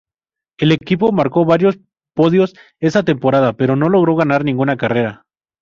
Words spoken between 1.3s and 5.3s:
varios podios esa temporada, pero no logró ganar ninguna carrera.